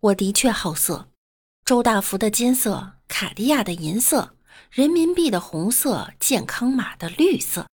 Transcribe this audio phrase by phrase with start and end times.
[0.00, 1.08] 我的确好色，
[1.64, 4.36] 周大福的金色，卡地亚的银色，
[4.70, 7.66] 人民币的红色，健康码的绿色。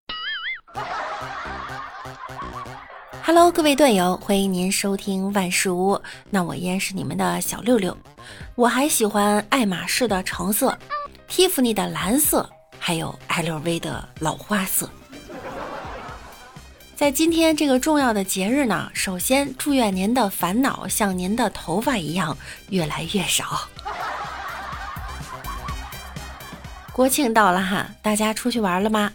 [3.22, 6.02] Hello，各位队友，欢迎您收听万事屋。
[6.28, 7.96] 那我依然是你们的小六六。
[8.56, 10.76] 我还喜欢爱马仕的橙色
[11.28, 14.90] ，Tiffany 的蓝色，还有 LV 的老花色。
[16.96, 22.34] 在今天这个重要的节日呢，首先祝愿您的烦恼像您的头发一样
[22.70, 23.68] 越来越少。
[26.94, 29.12] 国庆到了哈，大家出去玩了吗？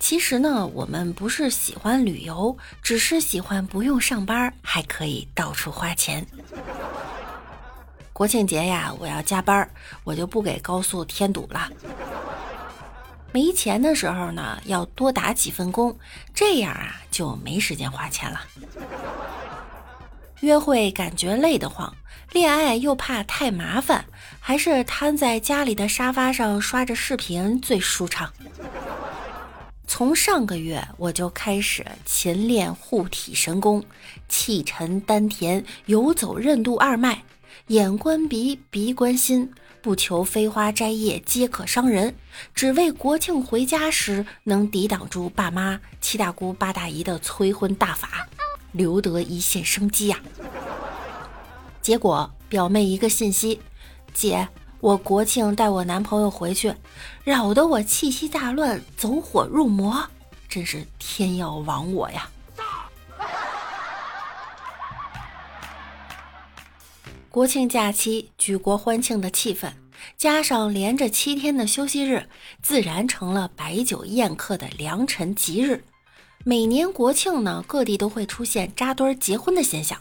[0.00, 6.26] 其实呢，我们不是喜欢旅游，只是喜欢不用上班，还可以到处花钱。
[8.14, 9.68] 国庆节呀，我要加班，
[10.02, 11.68] 我就不给高速添堵了。
[13.38, 15.96] 没钱的时候呢，要多打几份工，
[16.34, 18.40] 这样啊就没时间花钱了。
[20.42, 21.94] 约会感觉累得慌，
[22.32, 24.04] 恋爱又怕太麻烦，
[24.40, 28.28] 还是瘫在家里的沙发上刷着视频最舒畅。
[29.86, 33.84] 从上个月我就开始勤练护体神功，
[34.28, 37.22] 气沉丹田，游走任督二脉，
[37.68, 39.52] 眼观鼻，鼻观心。
[39.80, 42.14] 不求飞花摘叶皆可伤人，
[42.54, 48.28] 只为国庆回家时能抵挡住爸妈、七大姑八大姨的催婚大法，
[48.72, 50.18] 留得一线生机呀。
[51.80, 53.60] 结果表妹一个信息
[54.12, 54.48] ：“姐，
[54.80, 56.74] 我国庆带我男朋友回去，
[57.24, 60.08] 扰得我气息大乱，走火入魔，
[60.48, 62.28] 真是天要亡我呀！”
[67.38, 69.70] 国庆假期，举国欢庆的气氛，
[70.16, 72.28] 加上连着七天的休息日，
[72.60, 75.84] 自然成了摆酒宴客的良辰吉日。
[76.42, 79.96] 每年国庆呢，各地都会出现扎堆结婚的现象。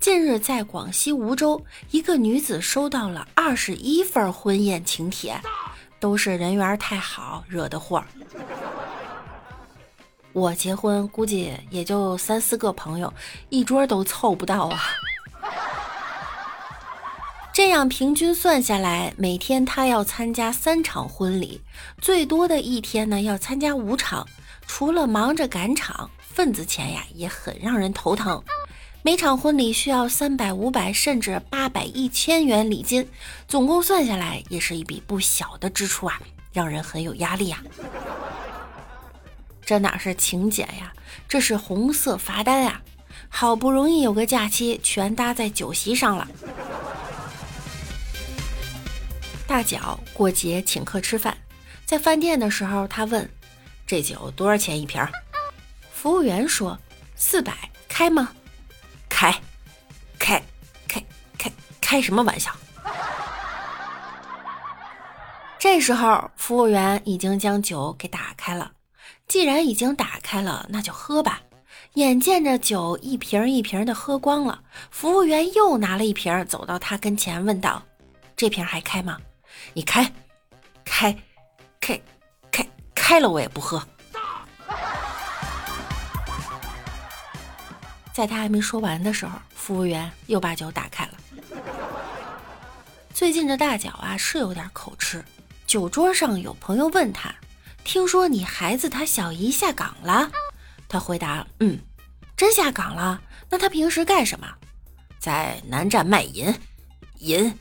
[0.00, 5.38] 近日，在广西梧州，一个女子收到了二十一份婚宴请帖，
[6.00, 8.02] 都是人缘太好惹的祸。
[10.32, 13.12] 我结婚估计也就三四个朋友，
[13.50, 14.80] 一桌都凑不到啊。
[17.60, 21.60] 这样平均算下来，每天他要参加三场婚礼，
[22.00, 24.26] 最多的一天呢要参加五场。
[24.66, 28.42] 除了忙着赶场，份子钱呀也很让人头疼。
[29.02, 33.06] 每场婚礼需要三百、五百，甚至八百、一千元礼金，
[33.46, 36.18] 总共算下来也是一笔不小的支出啊，
[36.54, 37.62] 让人很有压力呀。
[39.62, 40.94] 这哪是请柬呀，
[41.28, 42.80] 这是红色罚单啊！
[43.28, 46.26] 好不容易有个假期，全搭在酒席上了。
[49.60, 51.36] 大脚过节请客吃饭，
[51.84, 53.30] 在饭店的时候，他问
[53.86, 55.06] ：“这酒多少钱一瓶？”
[55.92, 56.78] 服务员说
[57.14, 57.52] ：“四百，
[57.86, 58.32] 开吗
[59.06, 59.38] ？”“开，
[60.18, 60.42] 开，
[60.88, 61.04] 开，
[61.36, 62.50] 开，开什么玩笑？”
[65.60, 68.72] 这时候，服务员已经将酒给打开了。
[69.28, 71.42] 既然已经打开了，那就喝吧。
[71.96, 77.82] 眼见着酒一瓶一瓶的喝光了，服务员又拿了一瓶，走到他跟前问道
[78.34, 79.18] ：“这瓶还开吗？”
[79.72, 80.12] 你开，
[80.84, 81.16] 开，
[81.80, 82.00] 开，
[82.50, 83.82] 开，开了我也不喝。
[88.12, 91.12] 在他还没说完的时候，服务员又把酒打开了。
[93.14, 95.24] 最近这大脚啊是有点口吃。
[95.66, 97.32] 酒桌上有朋友问他
[97.84, 100.30] ：“听说你孩子他小姨下岗了？”
[100.88, 101.78] 他回答：“嗯，
[102.36, 103.22] 真下岗了。
[103.48, 104.48] 那他平时干什么？
[105.18, 106.52] 在南站卖淫，
[107.18, 107.54] 淫，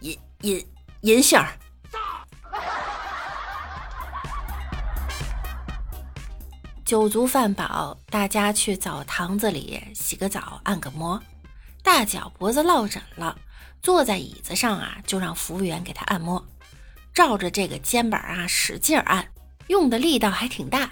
[0.00, 0.66] 淫，淫。”
[1.04, 1.46] 银杏儿，
[6.82, 11.22] 酒足饭饱，大家去澡堂子里洗个澡，按个摩。
[11.82, 13.36] 大脚脖子落枕了，
[13.82, 16.42] 坐在椅子上啊，就让服务员给他按摩，
[17.12, 19.28] 照着这个肩膀啊使劲按，
[19.66, 20.90] 用的力道还挺大。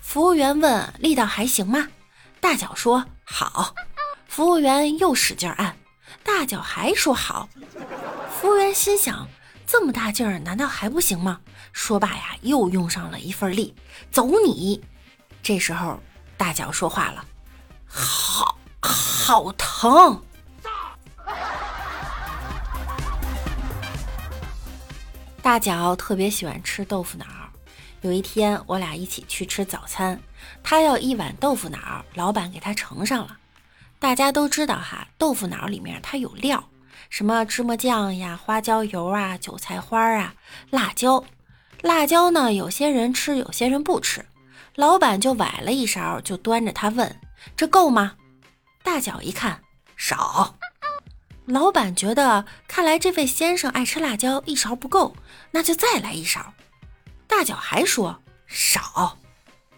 [0.00, 1.86] 服务员问：“力道还行吗？”
[2.42, 3.72] 大脚说：“好。”
[4.26, 5.76] 服务员又使劲按，
[6.24, 7.48] 大脚还说：“好。”
[8.40, 9.28] 服务员心想。
[9.66, 11.40] 这么大劲儿，难道还不行吗？
[11.72, 13.74] 说罢呀，又用上了一份力，
[14.12, 14.80] 走你！
[15.42, 16.00] 这时候
[16.36, 17.24] 大脚说话了
[17.84, 20.22] ：“好好疼。”
[25.42, 27.26] 大脚特别喜欢吃豆腐脑。
[28.02, 30.20] 有一天，我俩一起去吃早餐，
[30.62, 33.36] 他要一碗豆腐脑，老板给他盛上了。
[33.98, 36.62] 大家都知道哈，豆腐脑里面它有料。
[37.10, 40.34] 什么芝麻酱呀、花椒油啊、韭菜花啊、
[40.70, 41.24] 辣椒，
[41.82, 42.52] 辣椒呢？
[42.52, 44.24] 有些人吃，有些人不吃。
[44.74, 47.20] 老板就崴了一勺，就端着他问
[47.56, 48.14] ：“这够吗？”
[48.84, 49.62] 大脚一看，
[49.96, 50.56] 少。
[51.46, 55.16] 老板觉得，看来这位先生爱吃辣椒，一勺不够，
[55.52, 56.52] 那就再来一勺。
[57.26, 59.16] 大脚还说少，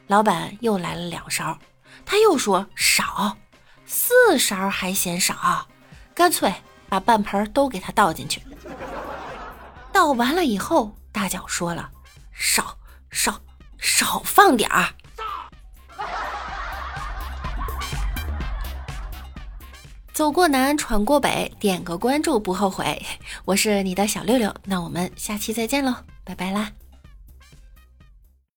[0.07, 1.59] 老板又来了两勺，
[2.07, 3.37] 他又说少，
[3.85, 5.69] 四勺还嫌少，
[6.15, 6.53] 干脆
[6.89, 8.43] 把半盆都给他倒进去。
[9.93, 11.91] 倒完了以后，大脚说了
[12.33, 12.79] 少
[13.11, 13.41] 少
[13.79, 14.89] 少放点儿。
[20.13, 23.05] 走过南，闯过北，点个关注不后悔。
[23.45, 25.95] 我是你的小六六，那我们下期再见喽，
[26.25, 26.73] 拜拜啦。